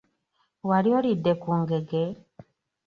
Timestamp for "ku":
1.41-1.49